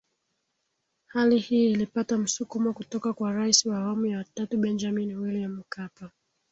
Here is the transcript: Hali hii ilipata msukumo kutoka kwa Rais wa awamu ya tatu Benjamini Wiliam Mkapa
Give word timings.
Hali 1.07 1.39
hii 1.39 1.71
ilipata 1.71 2.17
msukumo 2.17 2.73
kutoka 2.73 3.13
kwa 3.13 3.33
Rais 3.33 3.65
wa 3.65 3.77
awamu 3.77 4.05
ya 4.05 4.23
tatu 4.33 4.57
Benjamini 4.57 5.15
Wiliam 5.15 5.51
Mkapa 5.55 6.11